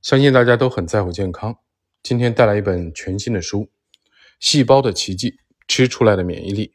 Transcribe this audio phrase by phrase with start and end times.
[0.00, 1.58] 相信大家都很在乎健康。
[2.02, 3.62] 今天带来一本全新的书
[4.38, 5.34] 《细胞的奇迹：
[5.66, 6.68] 吃出来的免疫力》，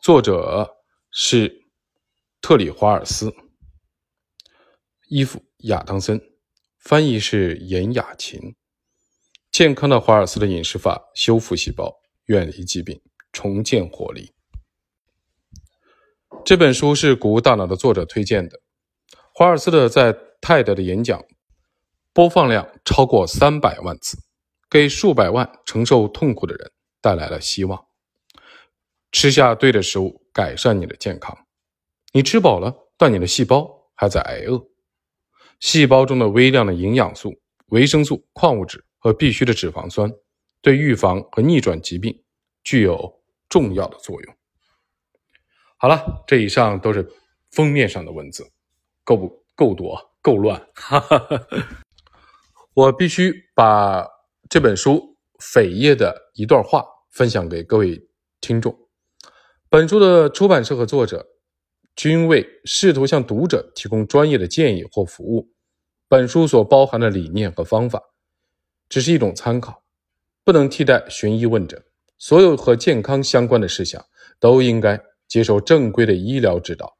[0.00, 0.76] 作者
[1.10, 1.66] 是
[2.40, 3.34] 特里华尔斯，
[5.08, 6.20] 伊夫亚当森，
[6.78, 8.54] 翻译是严雅琴。
[9.50, 11.92] 健康的华尔斯的饮食法，修复细胞，
[12.26, 13.00] 远离疾病，
[13.32, 14.32] 重建活力。
[16.44, 18.60] 这本书是《谷物大脑》的作者推荐的。
[19.34, 21.20] 华尔斯的在泰德的演讲。
[22.18, 24.18] 播放量超过三百万次，
[24.68, 27.86] 给数百万承受痛苦的人带来了希望。
[29.12, 31.46] 吃下对的食物，改善你的健康。
[32.12, 34.60] 你吃饱了，但你的细胞还在挨饿。
[35.60, 40.10] 细胞中的微量的营养素、维生素、矿物质和必需的脂肪酸，
[40.60, 42.24] 对预防和逆转疾病
[42.64, 44.36] 具有重要的作用。
[45.76, 47.08] 好了，这以上都是
[47.52, 48.44] 封面上的文字，
[49.04, 50.16] 够不够多？
[50.20, 50.60] 够乱？
[50.74, 51.46] 哈哈哈。
[52.78, 54.06] 我必须把
[54.48, 58.00] 这本书扉页的一段话分享给各位
[58.40, 58.72] 听众。
[59.68, 61.26] 本书的出版社和作者
[61.96, 65.50] 均未试图向读者提供专业的建议或服务。
[66.06, 68.00] 本书所包含的理念和方法
[68.88, 69.82] 只是一种参考，
[70.44, 71.82] 不能替代寻医问诊。
[72.16, 74.06] 所有和健康相关的事项
[74.38, 76.96] 都应该接受正规的医疗指导。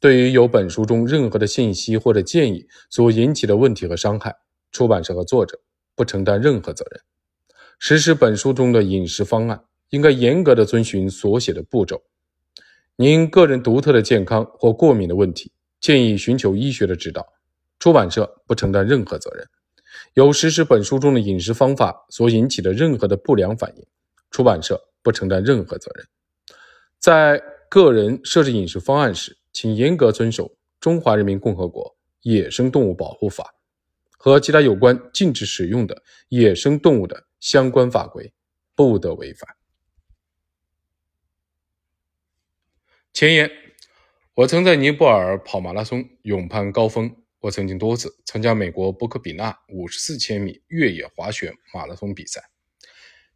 [0.00, 4.34] 对于有本书中任何的信息或者建议所引起的问题和伤害，
[4.74, 5.58] 出版社和作者
[5.94, 7.00] 不承担任何责任。
[7.78, 12.02] 实施本书中的饮食方案应该严格的遵循所写的步骤。
[12.96, 17.24] 您个人独特的健康或过敏的问题，建议寻求医学的指导。
[17.78, 19.46] 出版社不承担任何责任。
[20.14, 23.86] 有实施本书中的饮食方法所引起的任何的不良反应，
[24.30, 26.06] 出版社不承担任何责任。
[26.98, 30.46] 在个人设置饮食方案时，请严格遵守
[30.80, 33.44] 《中华人民共和国野生动物保护法》。
[34.24, 38.32] 和其他有关禁止使用的野生动物的相关法规，
[38.74, 39.54] 不得违反。
[43.12, 43.50] 前言：
[44.32, 47.14] 我曾在尼泊尔跑马拉松，勇攀高峰。
[47.40, 52.40] 我曾经多次参加美国伯克比纳五十四千米越野滑雪马拉松比赛，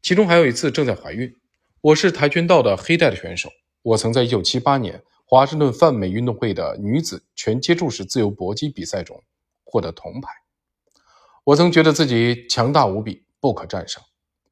[0.01, 1.31] 其中还有一次正在怀孕。
[1.83, 3.51] 我是跆拳道的黑带的选手。
[3.83, 9.23] 我曾在一九七八年华盛顿泛美运动会的女子全接触式自由搏击比赛中
[9.65, 10.31] 获得铜牌。
[11.49, 14.03] 我曾觉得自己强大无比，不可战胜。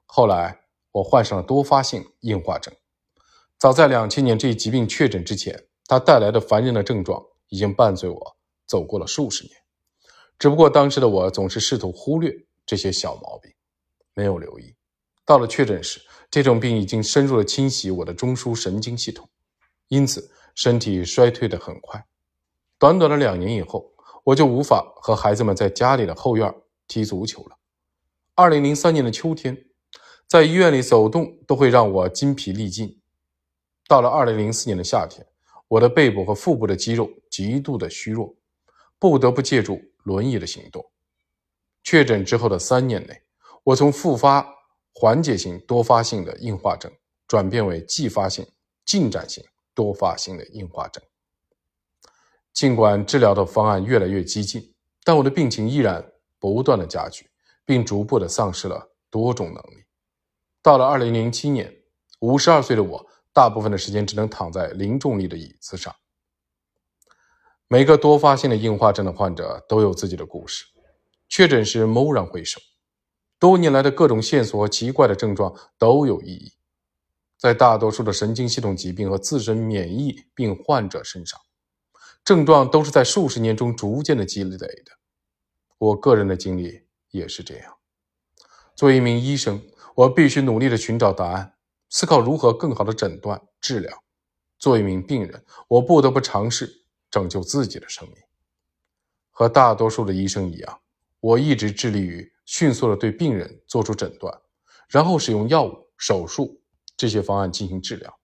[0.07, 0.59] 后来，
[0.93, 2.73] 我患上了多发性硬化症。
[3.59, 8.37] 早在两千年这一疾病确诊之前，它带来的烦人的症状已经伴随我
[8.67, 9.55] 走过了数十年。
[10.39, 12.35] 只不过当时的我总是试图忽略
[12.65, 13.53] 这些小毛病，
[14.15, 14.75] 没有留意。
[15.27, 19.29] 到了确诊时，这种病已经深入的侵袭我的中枢神经系统，
[19.89, 22.03] 因此身体衰退的很快。
[22.79, 23.93] 短短的两年以后，
[24.25, 26.51] 我就无法和孩子们在家里的后院。
[26.87, 27.59] 踢足球了。
[28.35, 29.65] 二零零三年的秋天，
[30.27, 33.01] 在医院里走动都会让我筋疲力尽。
[33.89, 35.27] 到了二零零四年的夏天，
[35.69, 38.35] 我的背部和腹部的肌肉极度的虚弱，
[38.99, 40.85] 不得不借助轮椅的行动。
[41.83, 43.23] 确诊之后的三年内，
[43.63, 44.47] 我从复发
[44.93, 46.93] 缓解性多发性的硬化症
[47.27, 48.47] 转变为继发性
[48.85, 51.03] 进展性多发性的硬化症。
[52.53, 56.13] 尽管治疗的方案越来越激进，但我的病情依然。
[56.39, 57.29] 不断的加剧，
[57.65, 59.85] 并逐步的丧失了多种能力。
[60.63, 61.75] 到了二零零七年，
[62.21, 65.95] 五十二岁的我，大部分的时间只能躺在零重力的椅子上。
[67.69, 70.65] 每个多发性的硬化症的患者都有自己的故事。
[71.29, 72.61] 确诊时蓦然回首，
[73.41, 76.53] 多年来的各种线索和奇怪的症状都有意义。
[77.37, 81.39] 在大多数的神经系统疾病和自身免疫病患者身上，
[82.25, 84.93] 症状都是在数十年中逐渐的积累的。
[85.79, 87.77] 我个人的经历也是这样。
[88.75, 89.63] 作为一名医生，
[89.95, 91.55] 我必须努力的寻找答案，
[91.89, 94.03] 思考如何更好的诊断治疗。
[94.59, 98.17] 作为一名病人，我不得不尝试拯救自己的生命。
[99.31, 100.81] 和大多数的医生一样，
[101.21, 104.33] 我一直致力于迅速的对病人做出诊断，
[104.89, 106.63] 然后使用药物、手术
[106.97, 108.19] 这些方案进行治疗，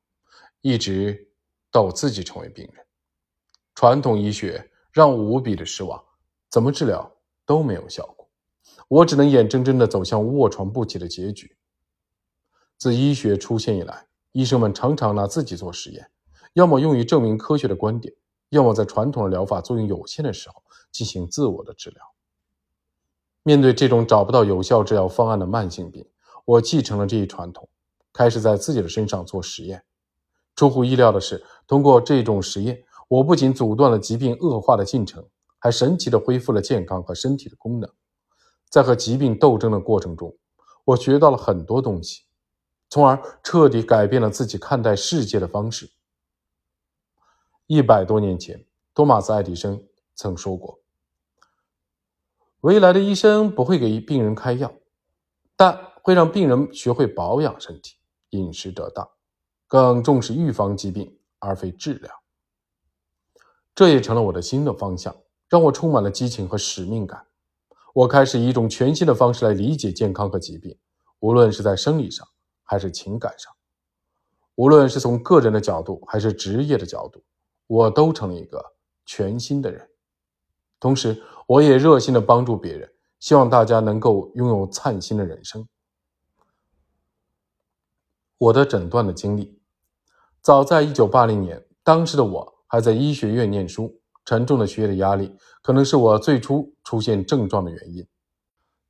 [0.63, 1.31] 一直
[1.71, 2.87] 到我自己成为病人。
[3.75, 6.03] 传统医学让我无比的失望，
[6.49, 7.12] 怎么治疗？
[7.53, 8.27] 都没有效果，
[8.89, 11.55] 我只能眼睁睁地走向卧床不起的结局。
[12.79, 16.11] 自医学出现以来，医生们常常拿自己做实验，
[16.55, 18.15] 要么用于证明科学的观点，
[18.49, 22.03] 要么在传统的疗法作用有限的时候进行自我的治疗。
[23.43, 26.07] 面对这种找不到有效治疗方案的慢性病，
[26.47, 27.69] 我继承了这一传统，
[28.15, 29.85] 开始在自己的身上做实验。
[30.57, 35.23] 出乎意料的是，通过这种实验，我不仅阻断了疾病恶化的进程。
[35.63, 37.89] 还神奇的恢复了健康和身体的功能。
[38.69, 40.37] 在和疾病斗争的过程中，
[40.85, 42.25] 我学到了很多东西，
[42.91, 45.93] 从而彻底改变了自己看待世界的方式。
[47.69, 49.87] 一百多年前，托马斯·爱迪生
[50.17, 50.81] 曾说过
[52.63, 54.75] ：“未来的医生不会给病人开药，
[55.55, 57.95] 但会让病人学会保养身体，
[58.31, 59.09] 饮食得当，
[59.69, 62.11] 更重视预防疾病而非治疗。”
[63.77, 65.17] 这也成了我的新的方向，
[65.53, 67.27] 让我充满了激情和使命感。
[67.93, 70.75] 我开始以一种全新的方式来理解健康和疾病，
[71.19, 72.27] 无论是在生理上
[72.63, 73.53] 还是情感上，
[74.55, 77.23] 无论是从个人的角度还是职业的角度，
[77.67, 78.65] 我都成了一个
[79.05, 79.87] 全新的人。
[80.81, 82.91] 同时，我也热心的帮助别人，
[83.21, 85.69] 希望大家能够拥有灿星的人生。
[88.39, 89.61] 我的诊断的经历，
[90.41, 93.99] 早在一九八零年，当时的我还在医学院念书。
[94.25, 98.07] 沉重的学业压力可能是我最初出现症状的原因。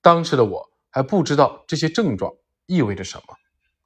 [0.01, 2.33] 当时的我还不知道这些症状
[2.67, 3.35] 意味着什么，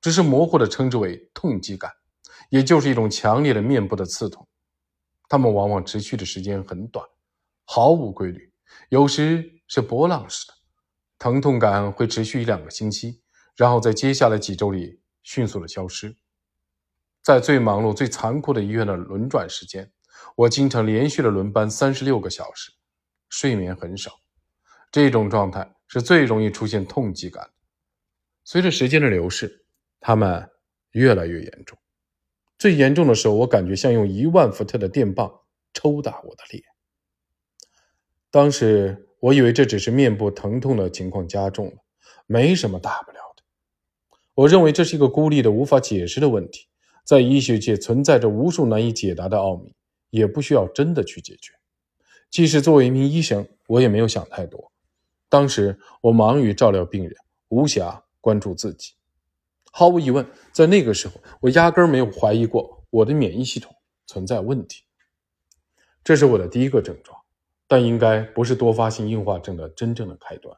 [0.01, 1.91] 只是模糊的称之为痛击感，
[2.51, 4.47] 也就是一种强烈的面部的刺痛。
[5.29, 7.05] 它们往往持续的时间很短，
[7.65, 8.53] 毫无规律，
[8.89, 10.55] 有时是波浪式的，
[11.19, 13.21] 疼痛感会持续一两个星期，
[13.57, 16.17] 然后在接下来几周里迅速的消失。
[17.23, 19.93] 在最忙碌、最残酷的医院的轮转时间。
[20.35, 22.73] 我经常连续的轮班三十六个小时，
[23.29, 24.13] 睡眠很少，
[24.93, 27.51] 这种状态是最容易出现痛疾感的。
[28.45, 29.65] 随着时间的流逝，
[30.01, 30.49] 它们
[30.93, 31.77] 越来越严重。
[32.59, 35.41] 最严重的时候，我感觉像用一万伏特的电棒
[35.75, 36.63] 抽打我的脸。
[38.31, 41.77] 当时我以为这只是面部疼痛的情况加重了，
[42.27, 43.43] 没什么大不了的。
[44.35, 46.69] 我认为这是一个孤立的、无法解释的问题，
[47.05, 49.75] 在医学界存在着无数难以解答的奥秘。
[50.11, 51.53] 也不需要真的去解决。
[52.31, 54.73] 即使作为一名医生，我也没有想太多。
[55.29, 57.15] 当时我忙于照料病人，
[57.49, 58.95] 无暇关注自己。
[59.73, 63.75] 毫无疑问，在那个时候，我压根儿没有怀疑过我的免疫系统
[64.07, 64.85] 存在问题。
[66.03, 67.21] 这是我的第一个症状，
[67.67, 70.57] 但应该不是多发性硬化症的真正的开端。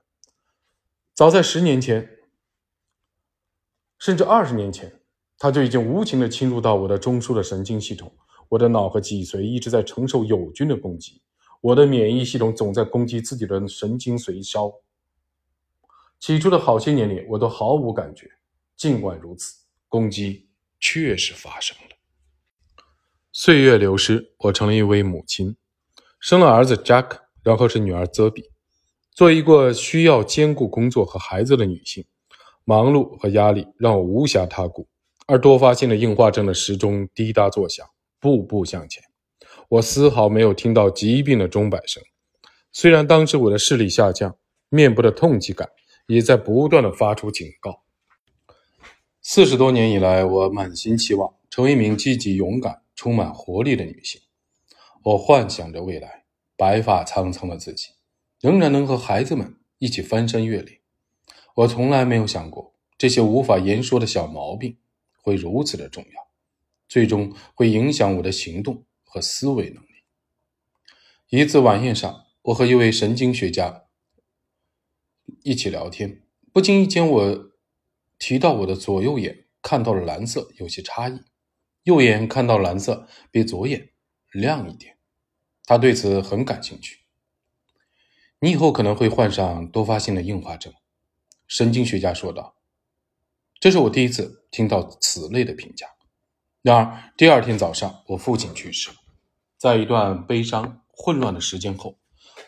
[1.15, 2.09] 早在十年前，
[3.99, 5.00] 甚至二十年前，
[5.37, 8.17] 它就已经无情地侵入到我的中枢的神经系统。
[8.49, 11.21] 我的脑和脊髓一直在承受友军的攻击，
[11.61, 14.83] 我的免疫系统总在攻击自己的神经髓鞘。
[16.19, 18.29] 起初的好些年里，我都毫无感觉。
[18.77, 20.49] 尽管如此，攻击
[20.81, 21.97] 确实发生了。
[23.33, 25.56] 岁月流失，我成了一位母亲，
[26.19, 28.50] 生了儿子 Jack，然后是女儿 Zoe。
[29.12, 32.05] 作为一个需要兼顾工作和孩子的女性，
[32.65, 34.89] 忙碌和压力让我无暇他顾，
[35.27, 37.87] 而多发性的硬化症的时钟滴答作响。
[38.20, 39.03] 步步向前，
[39.69, 42.03] 我丝毫没有听到疾病的钟摆声。
[42.73, 44.37] 虽然当时我的视力下降，
[44.69, 45.69] 面部的痛疾感
[46.06, 47.82] 也在不断的发出警告。
[49.23, 54.21] 四十多年以来，我满心期望成为一名积极、勇敢、充满活力的女性。
[55.03, 56.25] 我幻想着未来，
[56.56, 57.91] 白发苍苍的自己
[58.41, 60.79] 仍然能和孩子们一起翻山越岭。
[61.55, 64.76] 我从来没有想过这些无法言说的小毛病
[65.23, 66.27] 会如此的重要。
[66.88, 69.88] 最终会影响我的行动和思维能力。
[71.29, 73.85] 一次晚宴上，我和一位神经学家
[75.43, 77.50] 一起聊天，不经意间我
[78.18, 81.21] 提到我的左右眼看到了蓝色有些差异，
[81.83, 83.90] 右眼看到蓝色比左眼
[84.33, 84.97] 亮一点。
[85.64, 87.00] 他对此很感兴趣。
[88.40, 90.73] 你以后可能会患上多发性的硬化症，
[91.47, 92.57] 神经学家说道。
[93.61, 95.98] 这是我第一次听到此类的评价。
[96.68, 98.96] 然而，第二天早上，我父亲去世了。
[99.56, 101.98] 在一段悲伤、混乱的时间后，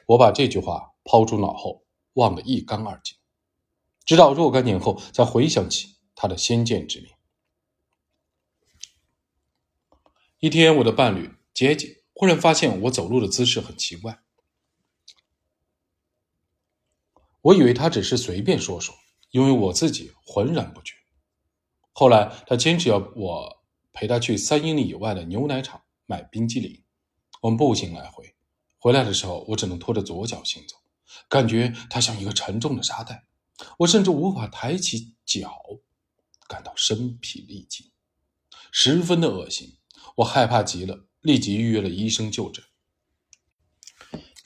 [0.04, 3.16] 我把这句话抛诸脑后，忘得一干二净。
[4.04, 7.10] 直到若干年后，才回想起他的先见之明。
[10.38, 14.20] 一天，我的伴侣杰杰忽然发现我走路的姿势很奇怪。
[17.40, 18.94] 我以为他只是随便说说，
[19.30, 20.94] 因为我自己浑然不觉。
[21.92, 23.59] 后来，他坚持要我。
[23.92, 26.82] 陪他去三英里以外的牛奶厂买冰激凌，
[27.40, 28.34] 我们步行来回。
[28.78, 30.76] 回来的时候，我只能拖着左脚行走，
[31.28, 33.24] 感觉它像一个沉重的沙袋，
[33.78, 35.52] 我甚至无法抬起脚，
[36.48, 37.90] 感到身疲力尽，
[38.72, 39.76] 十分的恶心。
[40.16, 42.64] 我害怕极了，立即预约了医生就诊。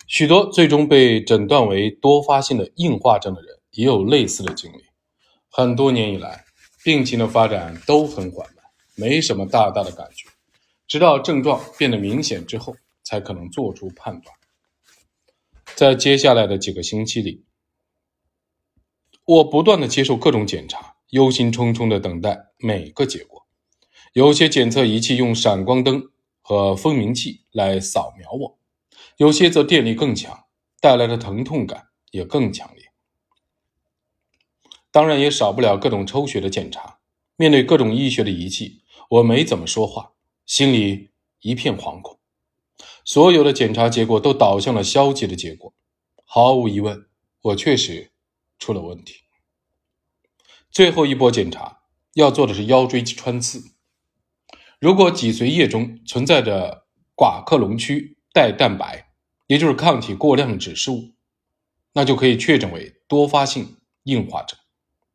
[0.07, 4.85] 许多最终被诊断为多发性的硬化症的人也有类似的经历。
[5.49, 6.45] 很多年以来，
[6.85, 8.54] 病情的发展都很缓。
[8.97, 10.29] 没什么大大的感觉，
[10.87, 14.37] 直到症状变得明显之后，才可能做出判断。
[15.75, 17.45] 在接下来的几个星期里，
[19.25, 23.45] 我不断的接受各种检查，忧心忡忡的等待每个结果。
[24.13, 26.11] 有些检测仪器用闪光灯
[26.41, 28.59] 和蜂鸣器来扫描我，
[29.17, 30.45] 有些则电力更强，
[30.81, 32.93] 带来的疼痛感也更强烈。
[34.93, 37.01] 当然也少不了各种抽血的检查。
[37.37, 40.13] 面对各种医学的仪器，我没怎么说话，
[40.47, 42.19] 心里一片惶恐。
[43.05, 45.75] 所有的检查结果都导向了消极的结果，
[46.25, 47.07] 毫无疑问，
[47.43, 48.13] 我确实
[48.59, 49.17] 出了问题。
[50.71, 51.83] 最后一波检查
[52.15, 53.63] 要做的是腰椎穿刺，
[54.81, 59.13] 如果脊髓液中存在着寡克隆区带蛋白，
[59.47, 61.13] 也就是抗体过量的指示物，
[61.93, 64.59] 那就可以确诊为多发性硬化症。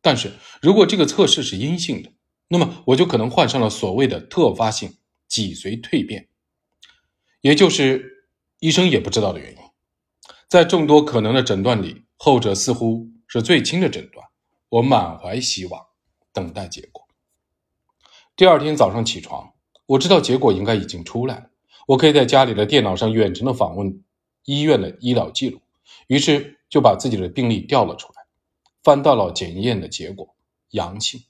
[0.02, 2.14] 但是如果这个测试是阴性的，
[2.50, 6.28] 那么我就可能患上了所谓的特发性脊髓蜕变，
[7.42, 8.28] 也就是
[8.60, 9.58] 医生也不知道的原因。
[10.48, 14.28] 在众多可能的诊断里，后者似乎是最轻的诊断。
[14.70, 15.86] 我满怀希望，
[16.34, 17.08] 等待结果。
[18.36, 19.54] 第二天早上起床，
[19.86, 21.50] 我知道结果应该已经出来了，
[21.88, 24.04] 我可以在家里的电脑上远程的访问
[24.46, 25.62] 医院的医疗记录，
[26.08, 28.26] 于是就把自己的病历调了出来。
[28.84, 30.36] 翻到了检验的结果，
[30.72, 31.22] 阳性。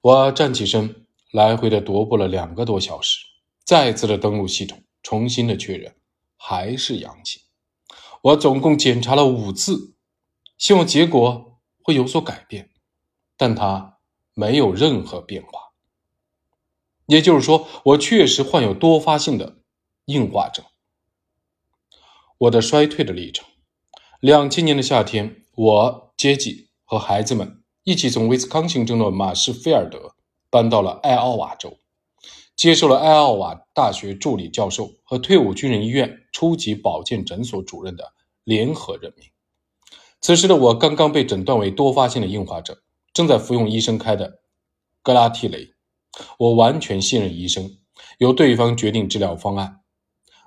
[0.00, 3.18] 我站起身，来回的踱步了两个多小时，
[3.64, 5.96] 再次的登录系统，重新的确认，
[6.36, 7.42] 还是阳性。
[8.22, 9.96] 我总共检查了五次，
[10.56, 12.70] 希望结果会有所改变，
[13.36, 13.98] 但它
[14.34, 15.50] 没有任何变化。
[17.06, 19.58] 也就是说，我确实患有多发性的
[20.06, 20.64] 硬化症。
[22.38, 23.46] 我的衰退的历程，
[24.20, 26.08] 两千年的夏天，我。
[26.18, 27.57] 杰基和孩子们
[27.88, 30.14] 一起从威斯康星州的马什菲尔德
[30.50, 31.78] 搬到了艾奥瓦州，
[32.54, 38.12] 接受了艾奥瓦大学助理教授和退伍军人医院初级保健诊所主任的
[38.44, 39.30] 联合任命。
[40.20, 42.76] 此时的我刚刚被诊断为多发性的硬化症，
[43.14, 44.40] 正在服用医生开的
[45.02, 45.72] 格拉替雷。
[46.36, 47.78] 我完全信任医生，
[48.18, 49.80] 由对方决定治疗方案。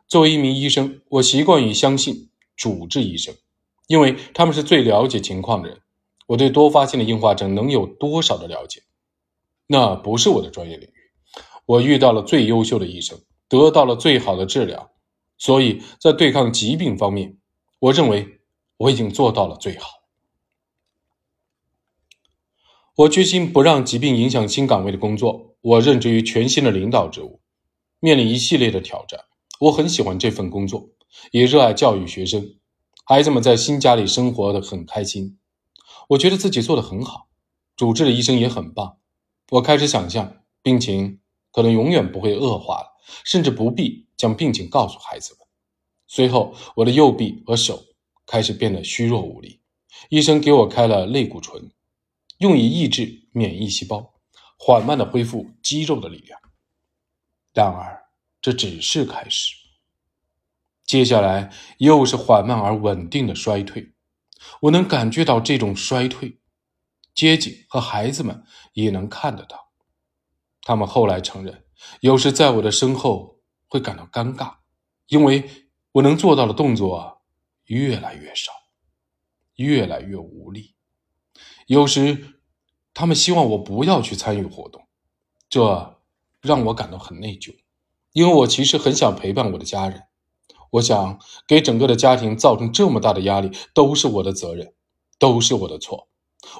[0.07, 3.33] 作为一名医生，我习惯于相信主治医生。
[3.87, 5.81] 因为他们是最了解情况的人，
[6.31, 8.83] 我对多发性的硬化症能有多少的了解？
[9.67, 10.93] 那不是我的专业领域。
[11.65, 13.19] 我遇到了最优秀的医生，
[13.49, 14.91] 得到了最好的治疗，
[15.37, 17.37] 所以在对抗疾病方面，
[17.79, 18.39] 我认为
[18.77, 19.89] 我已经做到了最好。
[22.95, 25.57] 我决心不让疾病影响新岗位的工作。
[25.59, 27.41] 我任职于全新的领导职务，
[27.99, 29.19] 面临一系列的挑战。
[29.59, 30.91] 我很喜欢这份工作，
[31.31, 32.55] 也热爱教育学生。
[33.03, 35.37] 孩子们在新家里生活的很开心，
[36.11, 37.29] 我觉得自己做的很好，
[37.77, 38.97] 主治的医生也很棒。
[39.49, 41.21] 我开始想象病情
[41.53, 42.87] 可能永远不会恶化了，
[43.23, 45.47] 甚至不必将病情告诉孩子们。
[46.07, 47.81] 随后，我的右臂和手
[48.25, 49.61] 开始变得虚弱无力，
[50.09, 51.71] 医生给我开了类固醇，
[52.39, 54.15] 用以抑制免疫细胞，
[54.57, 56.37] 缓慢的恢复肌肉的力量。
[57.53, 58.03] 然而，
[58.41, 59.55] 这只是开始。
[60.85, 63.93] 接下来又是缓慢而稳定的衰退，
[64.61, 66.39] 我能感觉到这种衰退，
[67.13, 68.43] 街景和孩子们
[68.73, 69.71] 也能看得到。
[70.61, 71.65] 他们后来承认，
[72.01, 74.55] 有时在我的身后会感到尴尬，
[75.07, 75.49] 因为
[75.93, 77.23] 我能做到的动作
[77.65, 78.51] 越来越少，
[79.55, 80.75] 越来越无力。
[81.65, 82.41] 有时，
[82.93, 84.87] 他们希望我不要去参与活动，
[85.49, 85.99] 这
[86.41, 87.55] 让我感到很内疚，
[88.11, 90.03] 因为我其实很想陪伴我的家人。
[90.71, 94.73] 我想给整个的家庭造成这么大的压力，都是我的责任，
[95.19, 96.07] 都是我的错。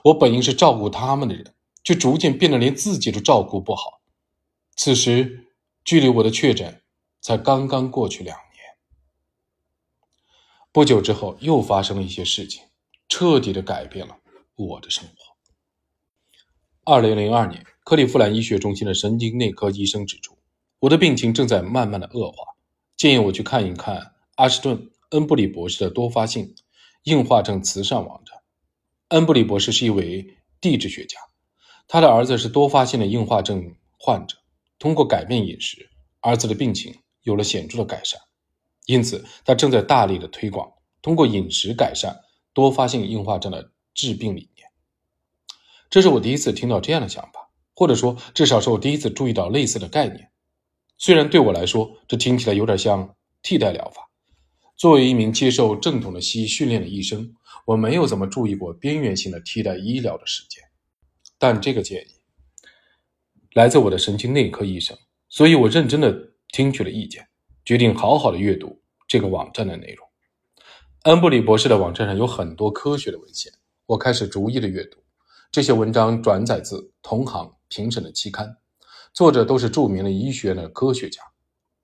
[0.03, 4.01] 我本应是照顾他们的人，却逐渐变得连自己都照顾不好。
[4.75, 5.47] 此时，
[5.83, 6.81] 距离我的确诊
[7.19, 8.61] 才刚刚过去两年。
[10.71, 12.63] 不久之后，又发生了一些事情，
[13.09, 14.17] 彻底的改变了
[14.55, 15.13] 我的生活。
[16.83, 20.37] 二零零二年，克利夫兰医学中心的神经内科医生指出，
[20.79, 22.43] 我的病情正在慢慢的恶化。
[23.01, 24.77] 建议我去看一看阿什顿·
[25.09, 26.53] 恩布里博士的多发性
[27.05, 28.37] 硬化症慈善网站。
[29.07, 31.17] 恩布里博士是一位地质学家，
[31.87, 34.37] 他的儿子是多发性的硬化症患者。
[34.77, 35.89] 通过改变饮食，
[36.19, 38.21] 儿子的病情有了显著的改善，
[38.85, 42.15] 因此他正在大力的推广通过饮食改善
[42.53, 44.67] 多发性硬化症的治病理念。
[45.89, 50.29] 这是我第一次听到这样的想法，或者说，至少是我第一次注意到类似的概念。
[51.03, 54.07] 虽然对我来说，这听起来有点像替代疗法。
[54.77, 57.33] 作为一名接受正统的西医训练的医生，
[57.65, 60.63] 我没有怎么注意过边缘性的替代医疗的实践。
[61.39, 62.11] 但这个建议
[63.53, 64.95] 来自我的神经内科医生，
[65.27, 66.15] 所以我认真的
[66.49, 67.27] 听取了意见，
[67.65, 70.07] 决定好好的阅读这个网站的内容。
[71.05, 73.51] 恩布里博士的网站上有很多科学的文献，
[73.87, 74.99] 我开始逐一的阅读
[75.51, 78.55] 这些文章，转载自同行评审的期刊，
[79.13, 81.21] 作者都是著名的医学院的科学家。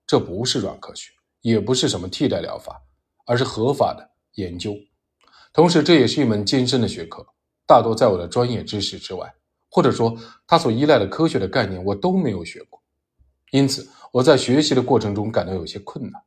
[0.06, 2.80] 这不是软科学，也不是什么替代疗法，
[3.26, 4.74] 而是合法的研究。
[5.52, 7.26] 同时，这也是一门艰深的学科，
[7.66, 9.34] 大多在我的专业知识之外，
[9.70, 10.16] 或者说
[10.46, 12.82] 它所依赖的科学的概念我都没有学过。
[13.50, 16.22] 因此，我在学习的过程中感到有些困难，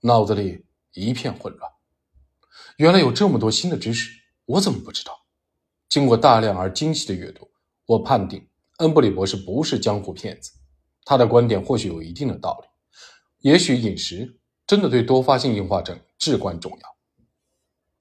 [0.00, 1.70] 脑子里一片混乱。
[2.78, 4.10] 原来有这么多新的知识，
[4.46, 5.12] 我怎么不知道？
[5.88, 7.50] 经过大量而精细的阅读，
[7.86, 8.46] 我判定
[8.78, 10.52] 恩布里博士不是江湖骗子。
[11.04, 12.68] 他的观点或许有一定的道理，
[13.48, 16.96] 也许饮食真的对多发性硬化症至关重要。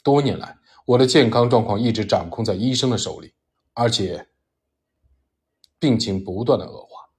[0.03, 3.34] 多年来，我的健康状况一直掌控在医生的手里，
[3.74, 4.27] 而且
[5.77, 7.10] 病情不断的恶化。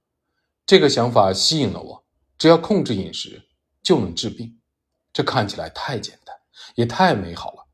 [0.65, 2.05] 这个想法吸引了我，
[2.37, 3.47] 只要控制饮食
[3.81, 4.59] 就能治病，
[5.13, 6.35] 这看起来太简单，
[6.75, 7.65] 也太美好了，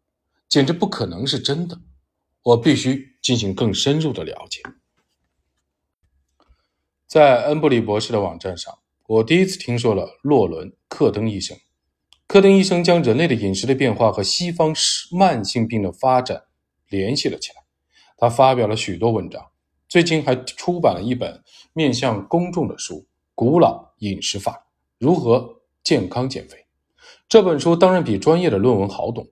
[0.47, 1.81] 简直不可能是真的。
[2.43, 4.61] 我必须进行更深入的了解。
[7.13, 11.55] 在恩布里博士的网站上，我第一次听说了洛伦·克登医生。
[12.25, 14.73] 克登医生将人类的饮食的变化和西方
[15.11, 16.45] 慢性病的发展
[16.89, 17.57] 联系了起来。
[18.17, 19.45] 他发表了许多文章。
[19.87, 21.43] 最近还出版了一本
[21.73, 22.95] 面向公众的书
[23.35, 24.65] 《古老饮食法：
[24.97, 26.57] 如何健康减肥》。
[27.29, 29.27] 这本书当然比专业的论文好懂，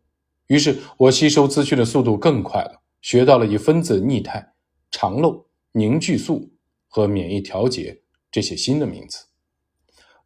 [0.45, 4.53] 于是我吸收资讯的速度更快了，学到了以分子逆态、
[4.91, 6.51] 肠漏、凝聚素
[6.91, 9.27] 和免疫调节这些新的名词。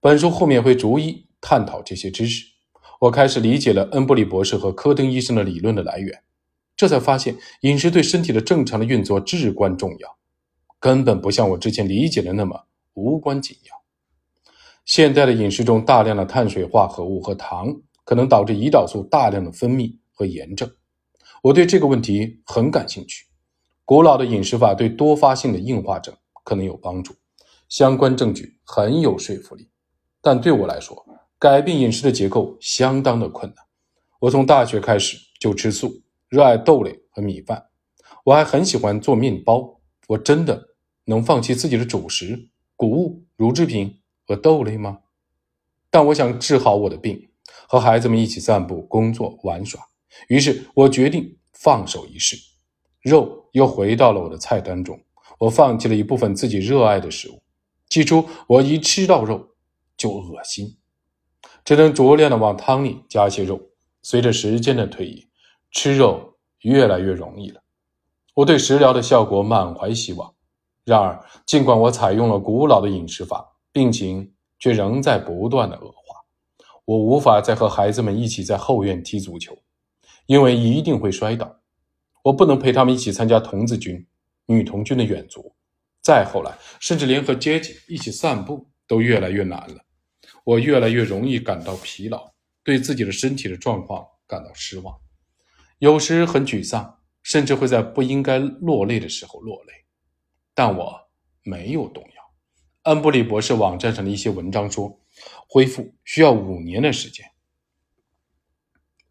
[0.02, 2.48] 本书后面会逐一探讨这些知识。
[3.02, 6.24] 我开始理解了恩布里博士和科登医生的理论的来源，
[6.76, 10.18] 这才发现饮食对身体的正常的运作至关重要。
[10.80, 13.76] 根本不像我之前理解的那么无关紧要。
[14.86, 20.72] 现代的饮食中大量的碳水化合物和糖，可能导致胰岛素大量的分泌和炎症。
[21.44, 23.26] 我对这个问题很感兴趣。
[23.84, 27.14] 古老的饮食法对多发性的硬化症可能有帮助，
[27.68, 29.68] 相关证据很有说服力。
[30.22, 31.06] 但对我来说，
[31.38, 33.66] 改变饮食的结构相当的困难。
[34.20, 37.66] 我从大学开始就吃素，热爱豆类和米饭，
[38.24, 39.82] 我还很喜欢做面包。
[40.08, 40.70] 我真的。
[41.08, 45.02] 能放弃自己的主食、谷物、乳制品和豆类吗？
[45.92, 47.30] 但我想治好我的病，
[47.70, 49.80] 和孩子们一起散步、工作、玩耍。
[50.30, 52.36] 于是我决定放手一试，
[53.02, 55.00] 肉又回到了我的菜单中。
[55.40, 57.42] 我放弃了一部分自己热爱的食物。
[57.88, 59.50] 起初，我一吃到肉
[59.96, 60.78] 就恶心，
[61.64, 63.62] 只能酌量的往汤里加些肉。
[64.02, 65.28] 随着时间的推移，
[65.72, 67.62] 吃肉越来越容易了。
[68.36, 70.34] 我对食疗的效果满怀希望。
[70.84, 76.24] 然而，尽管我采用了古老的饮食法，病情却仍在不断的恶化。
[76.86, 79.58] 我无法再和孩子们一起在后院踢足球，
[80.28, 81.56] 因为一定会摔倒。
[82.24, 84.06] 我不能陪他们一起参加童子军、
[84.46, 85.56] 女童军的远足。
[86.02, 89.86] 再后来，甚至连和杰姐一起散步都越来越难了。
[90.44, 94.96] 我越来越容易感到疲劳，对自己的身体的状况感到失望，
[95.80, 99.74] 有时很沮丧，甚至会在不应该落泪的时候落泪。
[100.54, 101.10] 但我
[101.44, 102.10] 没有动摇。
[102.84, 105.02] 恩布里博士网站上的一些文章说，
[105.50, 107.26] 恢复需要五年的时间。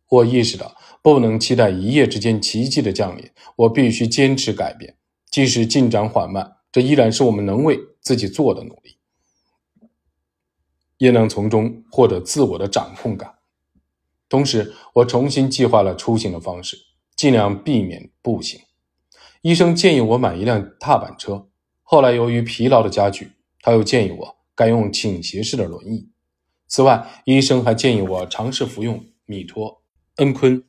[0.08, 4.96] 我意识到不能期待一夜之间奇迹的降临，我必须坚持改变，
[5.34, 8.98] 即使进展缓慢，这依然是我们能为自己做的努力，
[10.96, 13.34] 也能从中获得自我的掌控感。
[14.28, 16.78] 同时，我重新计划了出行的方式，
[17.16, 18.60] 尽量避免步行。
[19.42, 21.48] 医生建议我买一辆踏板车，
[21.82, 26.08] 后来由于疲劳的加剧，他又建议我改用倾斜式的轮椅。
[26.68, 29.82] 此外，医生还建议我尝试服用米托
[30.18, 30.62] 恩醌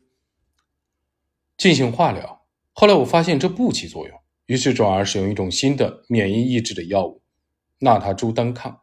[1.55, 2.47] 进行化疗。
[2.73, 7.21] 后来我发现这不起作用，于是转而使用一种新的免疫抑制的药物——
[7.79, 8.81] 纳他珠单抗。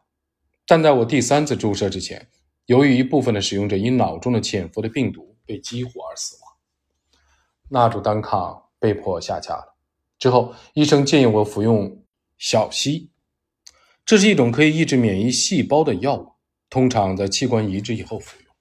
[0.65, 2.29] 但在我第三次注射之前，
[2.65, 6.55] 由于一部分的使用者因脑中的潜伏的病毒被激活而死亡，
[7.69, 9.75] 纳珠单抗被迫下架了。
[10.17, 12.03] 之后，医生建议我服用
[12.37, 13.11] 小西，
[14.05, 16.31] 这是一种可以抑制免疫细胞的药物，
[16.69, 18.55] 通常在器官移植以后服用。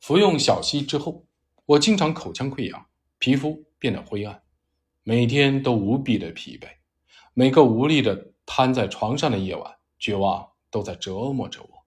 [0.00, 1.26] 服用小西之后，
[1.66, 2.86] 我经常口腔溃疡，
[3.18, 4.42] 皮肤变得灰暗，
[5.06, 6.66] 每天都无比的疲惫。
[7.34, 11.84] 每个无力的瘫在床上的夜晚，绝望都在折磨着我。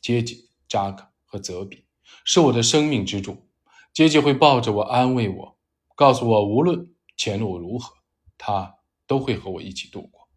[0.00, 0.36] 杰杰、
[0.68, 1.84] 扎克和泽比
[2.24, 3.48] 是我的生命支柱。
[3.92, 5.58] 杰杰会抱着我安慰我，
[5.96, 7.92] 告诉我无论前路如何。
[8.38, 8.76] 他
[9.08, 10.28] 都会和我一起度过。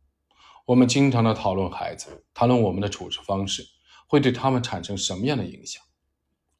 [0.66, 3.64] 我们经常的讨论孩子，谈论我们的处事方式
[4.08, 5.84] 会对他们产生什么样的影响。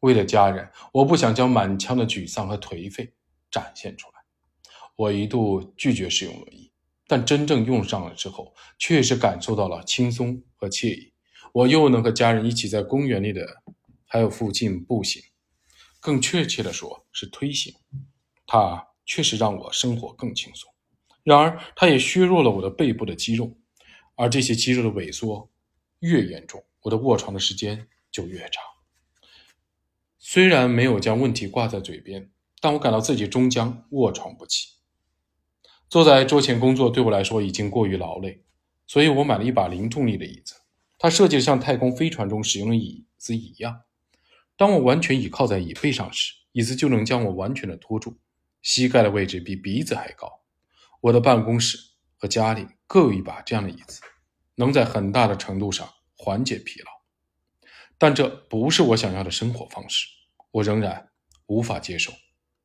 [0.02, 3.16] 为了家人，我不想将满腔的沮丧和颓废
[3.50, 4.13] 展现出来。
[4.96, 6.72] 我一度拒绝使用轮椅，
[7.08, 11.14] 但真正用上了之后，确实感受到了轻松和惬意。
[11.52, 13.64] 我又能和家人一起在公园里的，
[14.06, 15.22] 还有附近步行，
[16.00, 17.74] 更确切的说是推行。
[18.46, 20.72] 它确实让我生活更轻松。
[21.24, 23.58] 然而，它也削弱了我的背部的肌肉，
[24.16, 25.50] 而这些肌肉的萎缩
[26.00, 28.64] 越严重，我的卧床的时间就越长。
[30.20, 34.70] 虽然没有将问题挂在嘴边，但我感到自己终将卧床不起。
[35.94, 38.44] 坐在桌前工作对我来说已经过于劳累，
[38.88, 40.56] 所以我买了一把零重力的椅子。
[40.98, 43.82] 它设计的像太空飞船中使用的椅子一样，
[44.58, 48.18] 当我完全倚靠在椅背上时，椅子就能将我完全的托住，
[48.64, 50.42] 膝盖的位置比鼻子还高。
[51.00, 51.78] 我的办公室
[52.18, 54.02] 和家里各有一把这样的椅子，
[54.56, 56.90] 能在很大的程度上缓解疲劳。
[58.00, 60.08] 但这不是我想要的生活方式，
[60.50, 61.12] 我仍然
[61.46, 62.12] 无法接受。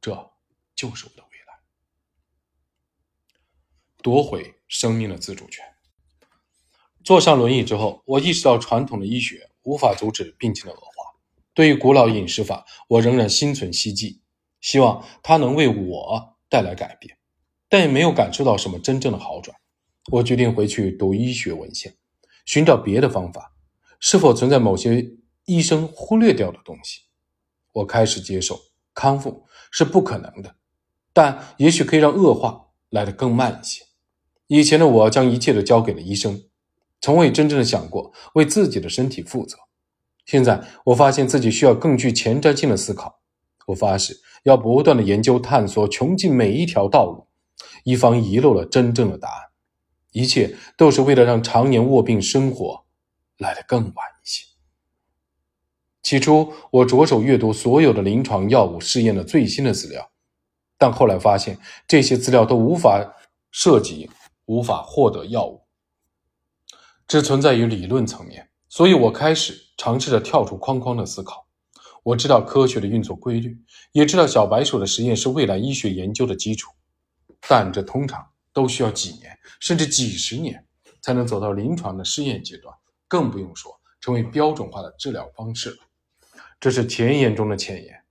[0.00, 0.30] 这
[0.74, 1.27] 就是我的，
[4.02, 5.64] 夺回生命的自主权。
[7.04, 10.92] 坐上轮椅之后，我意识到传统的医学无法阻止病情的恶化。
[11.54, 14.20] 对于古老饮食法，我仍然心存希冀，
[14.60, 17.18] 希望它能为我带来改变，
[17.68, 19.56] 但也没有感受到什么真正的好转。
[20.12, 21.96] 我决定回去读医学文献，
[22.44, 23.54] 寻找别的方法。
[23.98, 27.00] 是否存在某些医生忽略掉的东西？
[27.72, 28.60] 我开始接受
[28.94, 30.54] 康复是不可能的，
[31.12, 33.87] 但也许可以让恶化来得更慢一些。
[34.48, 36.42] 以前的我将一切都交给了医生。
[37.00, 39.56] 从未真正的想过为自己的身体负责。
[40.26, 43.20] 现在我发现自己需要更具前瞻性的思考。
[43.66, 47.26] 我发誓要不断的研究探索，穷尽每一条道路，
[47.84, 49.42] 以防遗漏了真正的答案。
[50.10, 52.84] 一切都是为了让常年卧病生活
[53.36, 54.44] 来得更晚一些。
[56.02, 60.10] 起初，我着手阅读所有的临床药物试验的最新的资料，
[60.78, 63.14] 但后来发现这些资料都无法
[63.50, 64.10] 涉及，
[64.48, 65.62] 无法获得药物。
[67.06, 71.46] 只存在于理论层面，所以我开始尝试着跳出框框的思考。
[72.02, 73.58] 我知道科学的运作规律，
[73.92, 76.72] 也知道小白鼠的实验是未来医学研究的基础，
[77.46, 80.66] 但这通常都需要几年甚至几十年
[81.02, 82.74] 才能走到临床的试验阶段，
[83.06, 85.78] 更不用说成为标准化的治疗方式了。
[86.60, 88.02] 这是前沿中的前沿，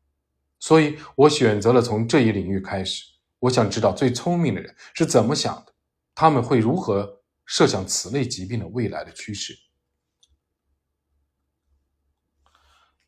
[0.60, 3.04] 所以我选择了从这一领域开始。
[3.40, 5.74] 我想知道最聪明的人是怎么想的，
[6.20, 7.22] 他们会如何。
[7.50, 9.58] 设想此类疾病的未来的趋势。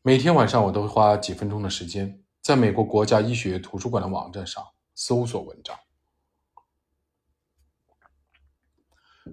[0.00, 5.78] 每天晚上，我都会花几分钟的时间，在美国国家医学图书馆的网站上搜索文章，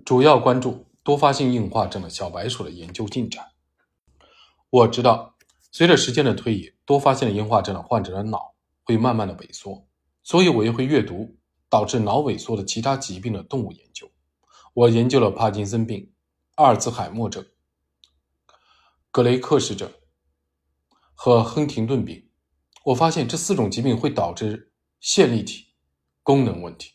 [0.03, 3.53] 主要关注多发性硬化症的小白鼠的研究进展。
[4.69, 5.37] 我知道，
[5.71, 9.87] 随着时间的推移，多发性的硬化症的患者的脑会慢慢的萎缩，
[10.21, 11.36] 所以我也会阅读
[11.69, 14.09] 导致脑萎缩的其他疾病的动物研究。
[14.73, 16.11] 我研究了帕金森病、
[16.55, 17.45] 阿尔兹海默症、
[19.11, 19.91] 格雷克氏症
[21.13, 22.29] 和亨廷顿病。
[22.85, 25.65] 我发现这四种疾病会导致线粒体
[26.23, 26.93] 功能问题，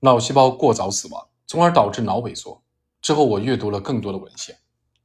[0.00, 2.64] 脑细胞过早死亡，从而导致脑萎缩。
[3.00, 4.56] 之后，我阅读了更多的文献。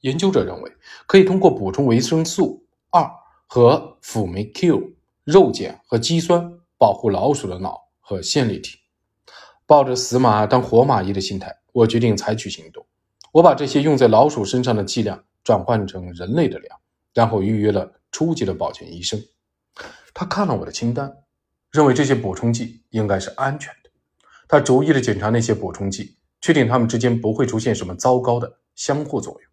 [0.02, 0.72] 研究者认为，
[1.06, 3.12] 可以通过补充维生素二
[3.48, 8.78] 和辅酶 Q、肉碱和肌酸，保护老鼠的脑和线粒体。
[9.68, 11.56] 抱着死马当活马医的心态。
[11.74, 12.84] 我决定采取行动，
[13.32, 16.80] 我把这些用在老鼠身上的剂量转换成人类的量，
[17.14, 19.22] 然后预约了初级的保健医生。
[20.12, 21.18] 他看了我的清单，
[21.70, 23.92] 认为这些补充剂应该是安全的。
[24.48, 29.52] 他逐一的检查那些补充剂，确定它们之间不会出现什么糟糕的相互作用。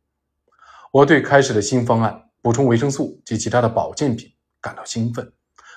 [0.92, 5.30] 我对开始的新方案——补充维生素及其他的保健品感到兴奋，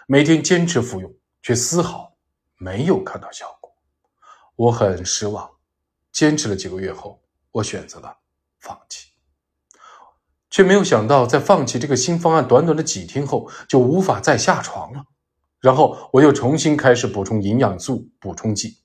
[0.07, 2.15] 每天坚持服用，却丝毫
[2.55, 3.66] 没有看到效果。
[4.57, 5.51] 我很失望。
[6.11, 8.17] 坚持了几个月后，我选择了
[8.59, 9.09] 放弃，
[10.49, 15.05] 却没有想到，在放弃这个新方案短短的几天后，就无法再下床了。
[15.59, 18.77] 然后我又重新开始补充营养素补充剂，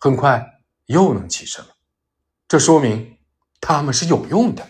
[0.00, 0.44] 很快
[0.86, 1.70] 又能起身了。
[2.48, 3.18] 这说明
[3.60, 4.68] 它们是有用的，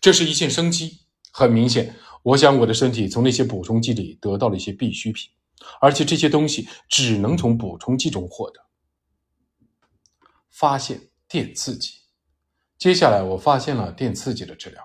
[0.00, 1.02] 这是一线生机。
[1.32, 5.30] 很明显，我想我的身体从那些补充剂里得到了一些必需品，
[5.80, 8.60] 而且这些东西只能从补充剂中获得。
[10.60, 11.00] 发现。
[11.32, 11.92] 电刺激。
[12.76, 14.82] 接下来，我发现了电刺激的治疗。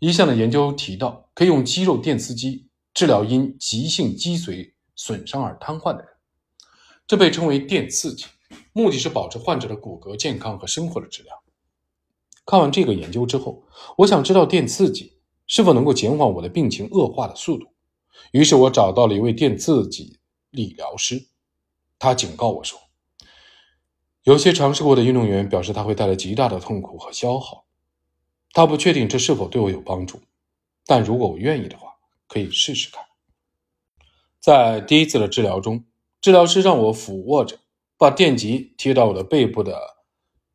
[0.00, 6.08] 一项的研究提到，可以用肌肉电刺激治疗因急性脊髓损伤而瘫痪的人，
[7.06, 8.26] 这被称为电刺激，
[8.72, 11.36] 目的是保持患者的骨骼健康和生活的质量。
[12.44, 13.62] 看完这个研究之后，
[13.98, 17.72] 我想知道电刺激是否能够减缓我的病情恶化的速度。
[18.32, 20.18] 于是我找到了一位电刺激
[20.50, 21.28] 理疗师，
[21.96, 22.76] 他警告我说，
[24.24, 27.64] 有些尝试过的运动员表示，他会带来极大的痛苦和消耗。
[28.52, 30.20] 他不确定这是否对我有帮助，
[30.84, 31.94] 但如果我愿意的话，
[32.28, 33.02] 可以试试看。
[34.40, 35.84] 在第一次的治疗中，
[36.20, 37.58] 治疗师让我俯卧着，
[37.96, 39.78] 把电极贴到我的背部的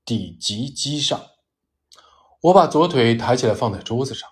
[0.04, 1.19] 底极肌上。
[2.41, 4.30] 我把左腿抬起来放在桌子上。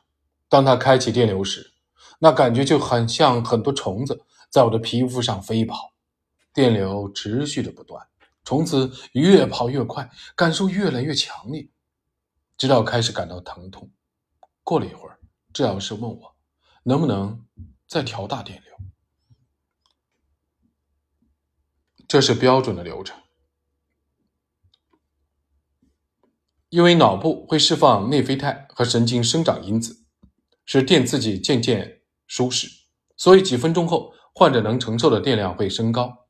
[0.48, 1.74] 当他开启电流时，
[2.20, 5.94] 那感觉就很像很多虫子在我的皮肤上飞跑。
[6.54, 8.06] 电流持续的不断，
[8.44, 11.70] 从此越跑越快，感受越来越强烈，
[12.58, 13.92] 直到开始感到疼痛。
[14.64, 15.20] 过了一会儿，
[15.54, 16.36] 治疗师问我
[16.84, 17.46] 能不能
[17.88, 18.74] 再调大电流。
[22.08, 23.18] 这是标准的流程。
[26.70, 30.06] 因为脑部会释放内啡肽和神经生长因子，
[30.66, 32.68] 使电刺激渐渐舒适，
[33.16, 36.23] 所以几分钟后，患者能承受的电量会升高。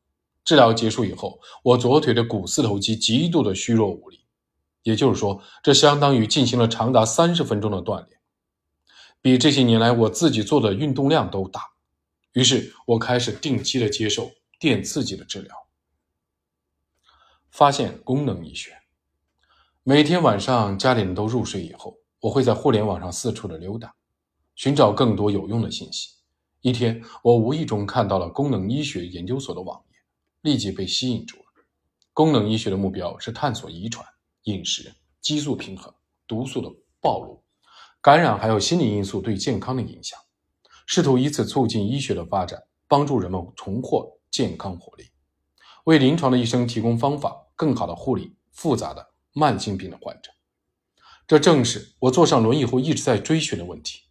[0.43, 4.19] 治疗结束以后，我左腿的股四头肌极度的虚弱无力，
[4.83, 8.19] 也就是说，这相当于进行了长达三十分钟的锻炼，
[9.21, 11.61] 比这些年来我自己做的运动量都大。
[12.33, 15.55] 于是我开始定期的接受电刺激的治疗，
[17.51, 18.71] 发现功能医学。
[19.83, 23.93] 每天晚上家里人都入睡以后，我会在互联网上四处的溜达，
[24.55, 26.09] 寻找更多有用的信息。
[26.61, 29.92] 一天，我无意中看到了功能医学研究所的网页，
[30.43, 31.45] 立即被吸引住了。
[32.13, 34.07] 功能医学的目标是探索遗传、
[34.43, 35.91] 饮食、激素平衡、
[36.27, 36.69] 毒素的
[37.01, 37.43] 暴露、
[37.99, 40.19] 感染还有心理因素对健康的影响，
[40.85, 45.05] 试图以此促进医学的发展，帮助人们重获健康活力，
[45.85, 49.09] 为临床的医生提供方法，更好的护理复杂的。
[49.35, 50.29] 慢性病的患者，
[51.25, 54.01] 这正是我坐上轮椅后一直在追寻的问题。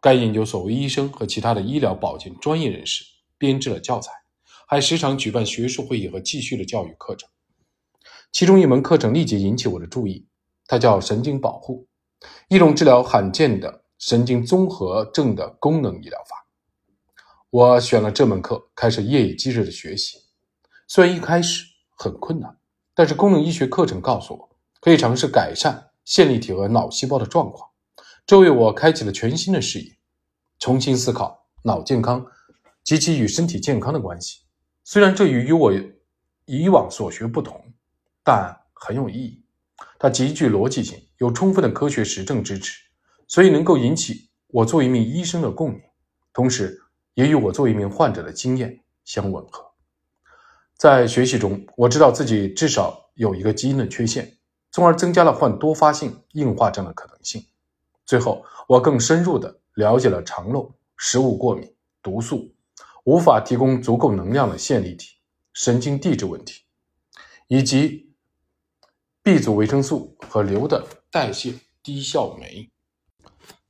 [0.00, 3.04] 该研究所为医生和其他的医疗保健专业人士
[3.38, 4.10] 编制了教材，
[4.74, 7.30] 还时常举办学术会议和继续的教育课程。
[8.32, 10.26] 其中一门课程立即引起我的注意，
[10.66, 11.86] 它叫神经保护，
[12.48, 16.44] 一种治疗罕见的神经综合症的功能医疗法。
[17.50, 20.18] 我选了这门课，开始夜以继日的学习，
[20.88, 21.64] 虽然一开始
[21.96, 22.58] 很困难。
[22.96, 27.70] 但是功能医学课程告诉我，可以尝试改善线粒体和脑细胞的状况，
[28.26, 29.96] 这为我开启了全新的视野，
[30.58, 32.26] 重新思考脑健康
[32.82, 34.40] 及其与身体健康的关系。
[34.84, 35.72] 虽然这与与我
[36.44, 37.72] 以往所学不同，
[38.22, 39.42] 但很有意义。
[39.98, 42.82] 它极具逻辑性，有充分的科学实证支持，
[43.26, 45.80] 所以能够引起我作为一名医生的共鸣，
[46.34, 46.82] 同时
[47.14, 49.72] 也与我作为一名患者的经验相吻合。
[50.76, 54.36] 在学习中，我知道自己至少有一个基因的缺陷，
[54.70, 57.42] 从而增加了患多发性硬化症的可能性。
[58.04, 62.53] 最后，我更深入地了解了肠漏、食物过敏、毒素、
[63.04, 65.12] 无法提供足够能量的线粒体、
[65.52, 66.62] 神经递质问题，
[67.48, 68.12] 以及
[69.22, 72.70] B 族维生素和硫的代谢低效酶。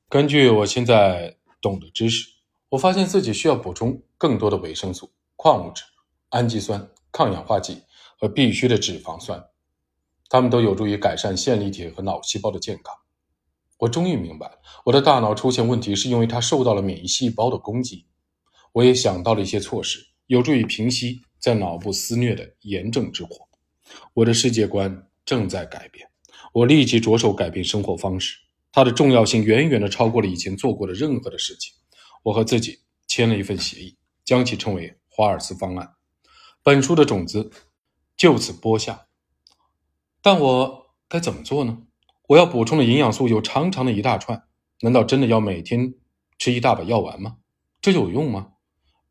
[0.08, 2.28] 根据我现在懂的知识，
[2.70, 5.84] 我发现自己需要补充更多的维生素、矿物质、
[6.30, 6.88] 氨基酸。
[7.16, 7.80] 抗氧化剂
[8.18, 9.40] 和必需的脂肪酸，
[10.28, 12.92] 它们都有助于改善线粒体和脑细胞的健康。
[13.78, 18.08] 我终于明白，我的大脑出现问题是因为它受到了免疫细胞的攻击。
[18.74, 23.48] 我也想到了一些措施，有助于平息在脑部肆虐的炎症之火。
[24.14, 26.08] 我的世界观正在改变，
[26.52, 28.36] 我立即着手改变生活方式。
[28.72, 31.72] 它的重要性远远的超过了以前做过的任何的事情。
[32.24, 35.94] 我和自己签了一份协议，将其称为华尔兹方案。
[36.64, 37.52] 本书的种子
[38.16, 39.06] 就此播下，
[40.20, 41.78] 但我该怎么做呢？
[42.26, 44.42] 我要补充的营养素有长长的一大串，
[44.80, 45.94] 难道真的要每天
[46.38, 47.36] 吃一大把药丸吗？
[47.80, 48.53] 这有用吗？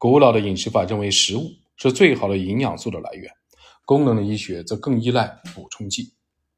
[0.04, 3.32] 古老的饮食法认为食物是最好的营养素的来源，
[3.86, 6.12] 功能的医学则更依赖补充剂。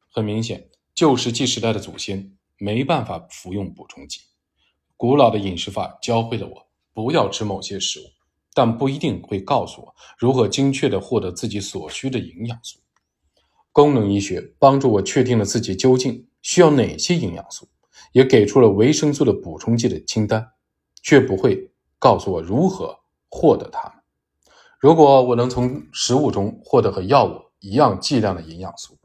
[0.10, 4.22] 很明显，旧石器时代的祖先没办法服用补充剂。
[4.98, 8.06] 古老的饮食法教会了我不要吃某些食物。
[8.56, 12.80] 但不一定会告诉我如何精确地获得自己所需的营养素。
[13.72, 17.70] 功能医学帮助我确定了自己究竟需要哪些营养素，
[18.12, 20.54] 也给出了维生素的补充剂的清单，
[21.04, 23.02] 却不会告诉我如何
[23.36, 23.98] 获得它们。
[24.80, 28.98] 如果我能从食物中获得和药物一样剂量的营养素，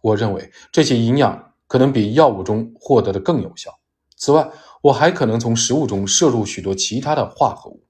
[0.00, 3.78] 我认为这些营养可能比药物中获得的更有效。
[4.16, 4.50] 此外，
[4.80, 7.84] 我还可能从食物中摄入许多其他的化合物。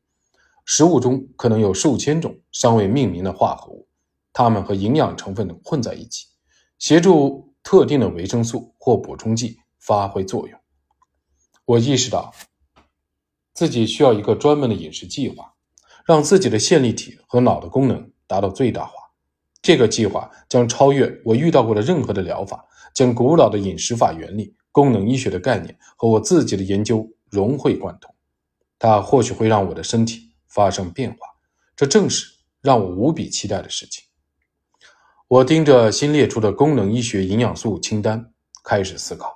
[0.64, 3.86] 食物中可能有数千种尚未命名的化合物，
[4.32, 6.26] 它们和营养成分混在一起，
[6.78, 10.58] 协助特定的维生素或补充剂发挥作用。
[11.64, 12.32] 我意识到
[13.52, 15.54] 自己需要一个专门的饮食计划，
[16.08, 18.94] 让自己的线粒体和脑的功能达到最大化。
[19.60, 28.10] 这个计划将超越我遇到过的任何的疗法，将古老的饮食法原理、功能医学的概念和我自己的研究融会贯通。
[28.78, 31.18] 它或许会让我的身体发生变化，
[31.76, 32.26] 这正是
[32.62, 34.02] 让我无比期待的事情。
[35.26, 38.32] 我盯着新列出的功能医学营养素清单，
[38.64, 39.30] 开始思考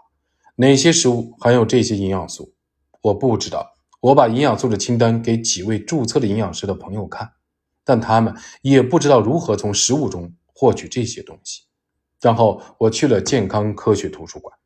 [0.55, 2.55] 哪些食物含有这些营养素。
[3.03, 3.72] 我不知道。
[4.03, 7.35] 我把营养素的清单给几位注册的营养师的朋友看，
[7.85, 11.63] 但他们也不知道如何从食物中获取这些东西。
[12.21, 14.59] 然后我去了健康科学图书馆，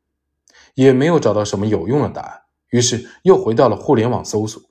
[0.74, 2.42] 也没有找到什么有用的答案。
[2.70, 4.62] 于是又回到了互联网搜索。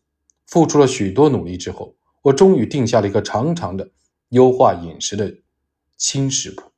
[0.48, 3.92] 付出了许多努力之后，我终于定下了一个长长的
[4.30, 5.32] 优化饮食的
[5.96, 6.72] 新食谱。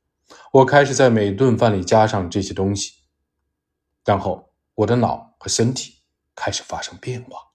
[0.52, 2.92] 我开始在每顿饭里加上这些东西，
[4.04, 5.94] 然后我的脑和身体
[6.34, 7.47] 开始发生变化。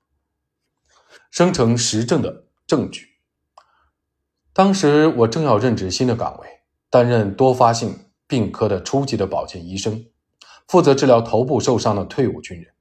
[1.33, 3.07] 生成实证的证据。
[4.53, 6.47] 当时我正要任职新的岗位，
[6.91, 10.05] 担任多发性病科的初级的保健医生，
[10.67, 12.71] 负责治疗头部受伤的退伍军人。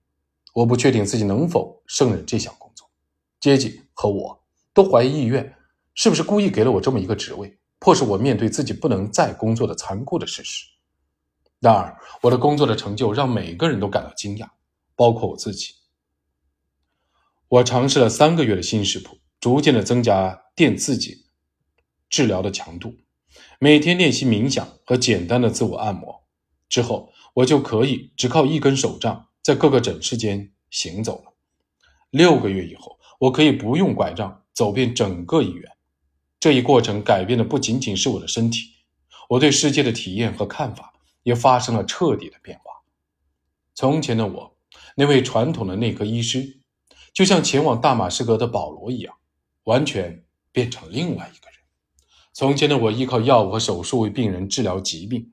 [0.53, 2.87] 我不确定自己能否胜任这项工作。
[3.41, 5.55] 阶级和我都怀疑医院
[5.95, 10.67] 是不是故意给了我这么一个职位，迫使我面对自己不能再工作的残酷的事实。
[11.59, 14.47] 然而，我的工作的成就让每个人都感到惊讶，
[14.95, 15.73] 包括我自己。
[17.53, 21.27] 我尝试了三个月的新食谱，逐渐的增加电刺激
[22.09, 22.95] 治疗的强度，
[23.59, 26.25] 每天练习冥想和简单的自我按摩。
[26.71, 31.35] 之后，我就可以只靠一根手杖在各个诊室间行走了。
[32.09, 35.71] 六个月以后，我可以不用拐杖走遍整个医院。
[36.41, 38.71] 这一过程改变的不仅仅是我的身体，
[39.29, 42.81] 我对世界的体验和看法也发生了彻底的变化。
[43.75, 44.57] 从前的我，
[44.97, 46.62] 那位传统的内科医师。
[47.13, 49.15] 就像前往大马士革的保罗一样，
[49.65, 51.59] 完全变成另外一个人。
[52.33, 55.33] 从前的我依靠药物和手术为病人治疗疾病，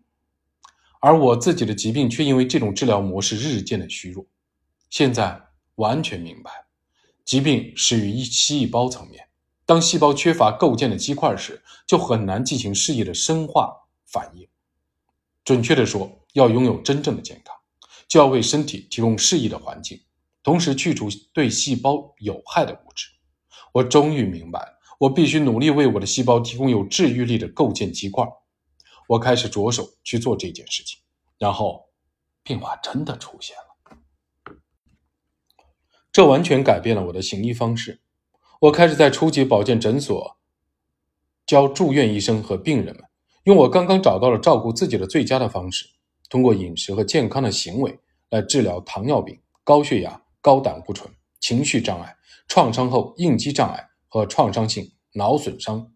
[1.00, 4.26] 而我自己的疾病却因为这种治疗模式日渐的虚弱。
[4.90, 5.42] 现在
[5.76, 6.52] 完全明白，
[7.24, 9.30] 疾病始于一细胞层面。
[9.66, 13.72] 当细胞缺乏构建的基块时，就很难进行适宜的生化
[14.06, 14.48] 反应。
[15.46, 17.56] 准确的说，要拥有真正的健康，
[18.08, 20.02] 就要为身体提供适宜的环境。
[20.50, 23.08] 同时去除对细胞有害的物质，
[23.72, 24.60] 我终于明白，
[24.98, 28.28] 我必须努力为我的细胞提供有治愈力的构建基块。
[29.08, 31.00] 我开始着手去做这件事情，
[31.38, 31.90] 然后
[32.42, 34.56] 变化真的出现了。
[36.12, 38.02] 这完全改变了我的行医方式。
[38.62, 40.36] 我开始在初级保健诊所
[41.46, 43.04] 教住院医生和病人们，
[43.44, 45.86] 用我刚刚找到了照顾自己的最佳的方式，
[46.28, 48.00] 通过饮食和健康的行为
[48.32, 50.20] 来治疗糖尿病、高血压。
[50.42, 52.16] 高胆固醇、情绪障碍、
[52.48, 55.92] 创伤后应激障碍和创伤性脑损伤，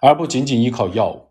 [0.00, 1.28] 而不仅仅依靠药物。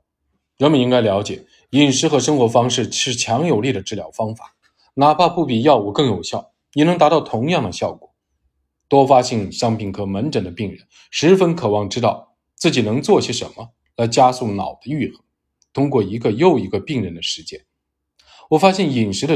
[0.57, 4.55] 人们应该了解，饮食和生活方式是强有力的治疗方法，
[4.93, 8.13] 哪怕不比药物更有效，也能达到同样的效果。
[8.87, 15.23] 多发性伤病科门诊的病人十分渴望知道自己能做些什么来加速脑的愈合。
[15.73, 17.65] 通过一个又一个病人的实践，
[18.51, 19.35] 我发现饮食的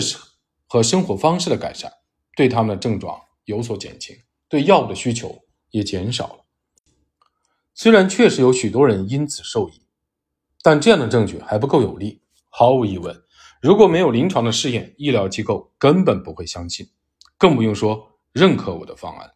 [0.68, 1.92] 和生活方式的改善。
[2.40, 4.16] 对他们的症状有所减轻，
[4.48, 6.46] 对药物的需求也减少了。
[7.74, 9.74] 虽然确实有许多人因此受益，
[10.62, 12.22] 但这样的证据还不够有力。
[12.48, 13.22] 毫无疑问，
[13.62, 16.88] 如果没有临床的试验，医疗机构根本不会相信，
[17.38, 19.34] 更不用说认可我的方案。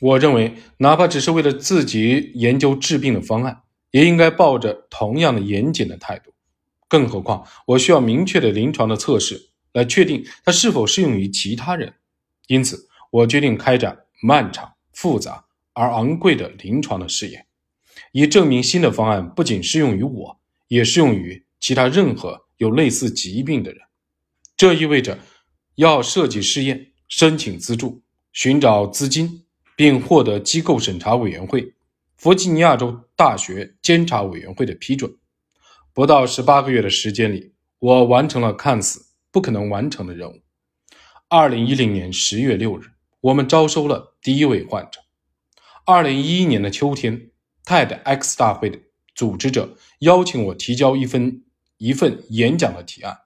[0.00, 6.32] 我认为，哪怕只是为了自己研究治病的方案，也应该抱着同样的严谨的态度。
[6.86, 9.49] 更何况，我需要明确的临床的测试。
[9.72, 11.94] 来确定它是否适用于其他人，
[12.46, 17.46] 因此我决定开展漫长、复杂而昂贵的临床的试验，
[18.12, 23.80] 以证明新的方案不仅适用于我，也适用于其他任何有类似疾病的人。
[24.56, 25.18] 这意味着
[25.76, 28.02] 要设计试验、申请资助、
[28.32, 29.44] 寻找资金，
[29.74, 31.72] 并获得机构审查委员会——
[32.18, 35.16] 弗吉尼亚州大学监察委员会的批准。
[35.94, 39.06] 不到十八个月的时间里，我完成了看似……
[39.30, 40.40] 不可能完成的任务。
[41.28, 45.00] 二零一零年十月六日，我们招收了第一位患者。
[45.84, 47.30] 二零一一年的秋天
[47.64, 48.78] ，TEDx 大会的
[49.14, 51.44] 组织者邀请我提交一份
[51.78, 53.18] 一份演讲的提案。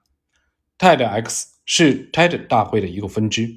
[0.78, 3.48] TEDx 是 TED 大会的一个分支，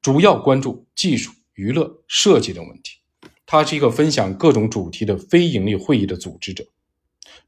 [0.00, 2.98] 主要关注技术、娱乐、设计等问题。
[3.44, 6.64] 它是一个分享各种主题的非盈利会议的组织者。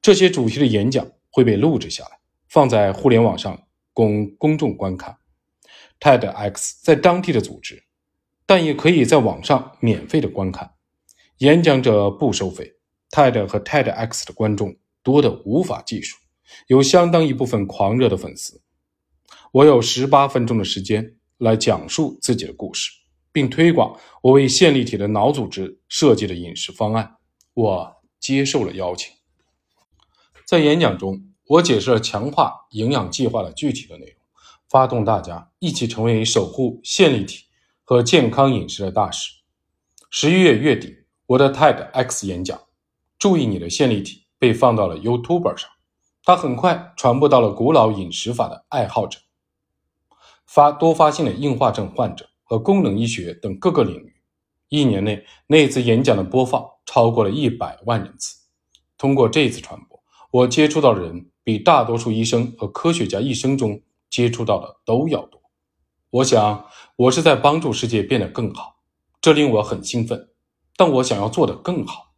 [0.01, 3.68] 这些主题的演讲会被录制下来，放在互联网上。
[3.99, 5.19] 供公众观看
[5.99, 7.83] ，TEDx 在当地的组织，
[8.47, 10.75] 但也可以在网上免费的观看。
[11.39, 12.77] 演讲者不收费
[13.11, 16.17] ，TED 和 TEDx 的观众多得无法计数，
[16.69, 18.63] 有相当一部分狂热的粉丝。
[19.51, 22.93] 我有十八分钟的时间来讲述自己的故事，
[23.33, 27.17] 并推广我为线粒体的脑组织设计的饮食方案。
[27.53, 29.13] 我接受了邀请。
[30.47, 34.17] 在演讲中，我解释了强化营养计划的具体的内容，
[34.69, 37.47] 发动大家一起成为守护线粒体
[37.85, 39.33] 和健康饮食的大使。
[40.11, 42.61] 十一月月底，我的 TEDx 演讲
[43.19, 45.71] “注意你的线粒体”被放到了 YouTube 上，
[46.23, 49.19] 它很快传播到了古老饮食法的爱好者。
[50.47, 54.17] 发多发性的硬化症患者和功能医学等各个领域，
[54.69, 58.37] 一年内那次演讲的播放超过了一百万人次。
[58.99, 59.88] 通过这次传播，
[60.31, 65.41] 我接触到的人比大多数医生和科学家一生中接触到的都要多。
[66.11, 66.67] 我想，
[66.97, 68.81] 我是在帮助世界变得更好，
[69.21, 70.31] 这令我很兴奋。
[70.77, 72.15] 但我想要做得更好，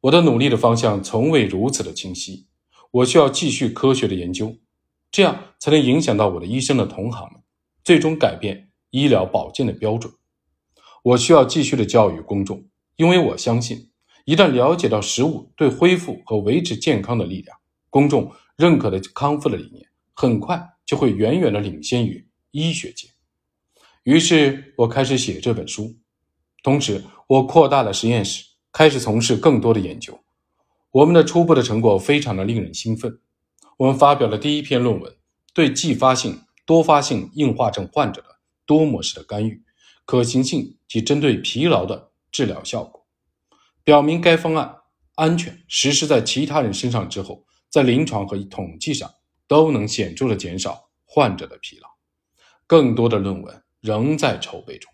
[0.00, 2.46] 我的努力的方向从未如此的清晰。
[2.90, 4.56] 我需要继续科学的研究。
[5.12, 7.42] 这样才能影响到我的医生的同行们，
[7.82, 10.12] 最终改变医疗保健的标准。
[11.02, 12.64] 我需要继续的教育公众，
[12.96, 13.89] 因为我相信，
[14.24, 17.56] 一旦了解到食物对恢复和维持健康的力量，
[17.88, 23.08] 公众认可的康复的理念，很快就会远远的领先于医学界。
[24.04, 25.96] 于是我开始写这本书，
[26.62, 30.18] 同时我扩大了实验室，开始从事更多的研究。
[30.90, 33.20] 我们的初步的成果非常的令人兴奋。
[33.76, 35.16] 我们发表了第一篇论文，
[35.54, 38.28] 对继发性、多发性硬化症患者的
[38.66, 39.62] 多模式的干预
[40.04, 42.99] 可行性及针对疲劳的治疗效果，
[43.84, 44.76] 表明该方案
[45.14, 49.10] 安全，实施在其他人身上之后，在临床和统计上
[49.46, 51.88] 都能显著的减少患者的疲劳。
[52.66, 54.92] 更多的论文仍在筹备中，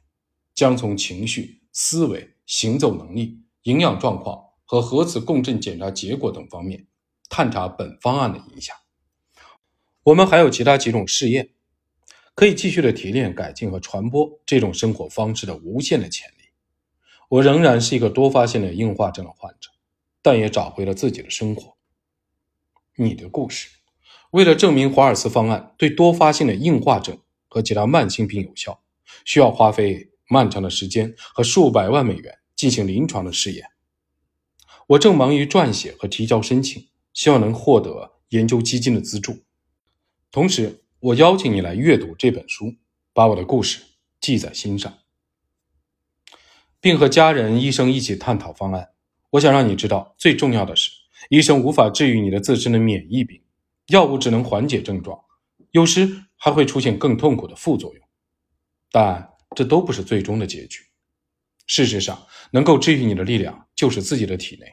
[0.55, 6.87] 将从情绪、思维、行走能力、营养状况和核磁共振检查结果等方面。
[7.29, 8.77] 探查本方案的影响。
[10.05, 11.51] 我们还有其他几种试验，
[12.37, 16.46] 可以继续的提炼、改进和传播这种生活方式的无限的潜力。
[17.29, 19.71] 我仍然是一个多发性的硬化症的患者，
[20.23, 21.77] 但也找回了自己的生活。
[22.97, 23.69] 你的故事，
[24.31, 27.19] 为了证明华尔兹方案对多发性的硬化症
[27.49, 28.81] 和其他慢性病有效，
[29.25, 33.67] 需要花费漫长的时间和数百万美元进行临床的试验。
[34.89, 36.89] 我正忙于撰写和提交申请。
[37.17, 39.39] 希望能获得研究基金的资助，
[40.31, 42.75] 同时我邀请你来阅读这本书，
[43.15, 43.83] 把我的故事
[44.21, 44.99] 记在心上，
[46.87, 48.91] 并和家人、医生一起探讨方案。
[49.31, 50.93] 我想让你知道，最重要的是，
[51.31, 53.43] 医生无法治愈你的自身的免疫病，
[53.89, 55.21] 药物只能缓解症状，
[55.73, 58.09] 有时还会出现更痛苦的副作用，
[58.93, 60.85] 但这都不是最终的结局。
[61.67, 64.73] 事实上，能够治愈你的力量就是自己的体内，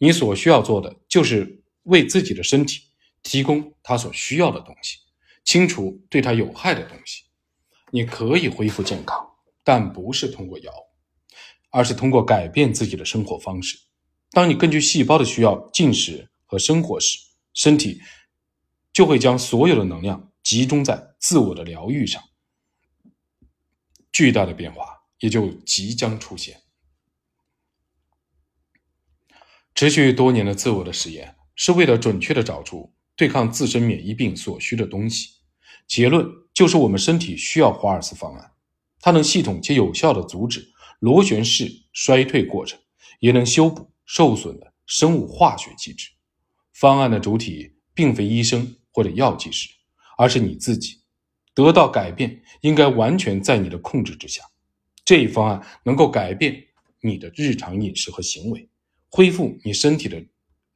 [0.00, 1.62] 你所需要做的就是。
[1.84, 2.80] 为自己的身体
[3.24, 4.98] 提供他所需要的东西，
[5.44, 7.24] 清除对他有害的东西。
[7.90, 9.30] 你可以恢复健康，
[9.64, 10.91] 但不是通过药物，
[11.72, 13.76] 而是通过改变自己的生活方式。
[14.30, 17.18] 当你根据细胞的需要进食和生活时，
[17.52, 18.00] 身体
[18.92, 22.22] 就会将所有的能量集中在自我的疗愈上，
[24.12, 24.84] 巨大的变化
[25.18, 26.62] 也就即将出现。
[29.74, 31.34] 持续多年的自我的实验。
[31.54, 35.28] 是为了准确的找出对抗自身免疫病所需的东西。
[35.86, 38.52] 结论就是，我们身体需要华尔兹方案，
[39.00, 40.72] 它能系统且有效的阻止
[41.02, 42.78] 螺旋式衰退过程，
[43.18, 46.10] 也能修补受损的生物化学机制。
[46.72, 49.68] 方案的主体并非医生或者药剂师，
[50.16, 51.00] 而是你自己。
[51.52, 54.42] 得到改变应该完全在你的控制之下。
[55.04, 56.64] 这一方案能够改变
[57.00, 58.68] 你的日常饮食和行为，
[59.08, 60.24] 恢复你身体的。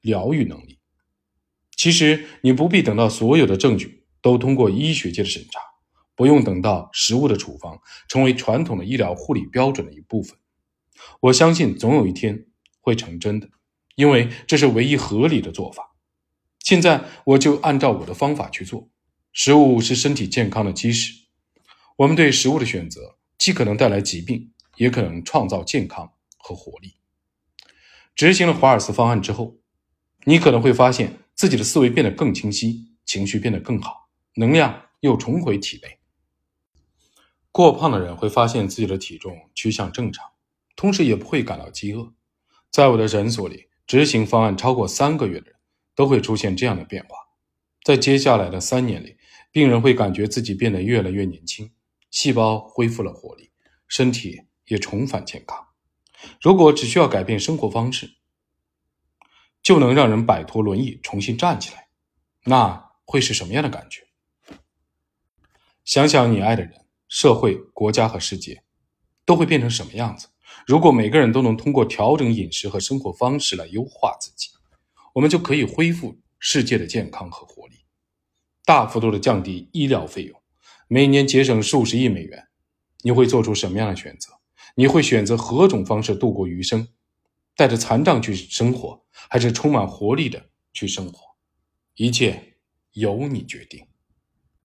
[0.02, 0.78] 疗愈能力，
[1.76, 5.58] 其实你不必等到所有的证据都通过医学界的审查，
[6.16, 10.36] 不用等到食物的处方成为传统的医疗护理标准的一部分。
[11.20, 12.46] 我相信总有一天
[12.80, 13.48] 会成真的，
[13.94, 15.94] 因为这是唯一合理的做法。
[16.58, 18.88] 现在我就按照我的方法去做。
[19.32, 21.12] 食物是身体健康的基石，
[21.96, 26.94] 我们对食物的选择既可能带来疾病，也可能创造健康和活力。
[28.14, 29.58] 执行了华尔兹方案之后。
[30.28, 36.00] 你可能会发现自己的思维变得更清晰，情绪变得更好，能量又重回体内。
[37.56, 40.30] 过胖的人会发现自己的体重趋向正常，
[40.76, 42.12] 同时也不会感到饥饿。
[42.70, 45.56] 在我的诊所里，执行方案超过三个月的人
[45.94, 47.16] 都会出现这样的变化。
[47.82, 49.16] 在接下来的三年里，
[49.50, 51.72] 病人会感觉自己变得越来越年轻，
[52.10, 53.50] 细胞恢复了活力，
[53.88, 55.68] 身体也重返健康。
[56.42, 58.10] 如果只需要改变生活方式。
[59.62, 61.88] 就能让人摆脱轮椅，重新站起来，
[62.44, 64.02] 那会是什么样的感觉？
[65.84, 68.62] 想想你爱的人、社会、国家和世界，
[69.24, 70.28] 都会变成什么样子？
[70.66, 74.50] 如果每个人都能通过调整饮食和生活方式来优化自己，
[75.14, 77.84] 我们就可以恢复世界的健康和活力，
[78.64, 80.40] 大幅度的降低医疗费用，
[80.88, 82.48] 每年节省数十亿美元。
[83.02, 84.32] 你会做出什么样的选择？
[84.74, 86.88] 你会选择何种方式度过余生？
[87.54, 91.36] 带着残障去生活，还是充满活力的去生活？
[91.94, 92.56] 一切
[92.92, 93.86] 由你决定。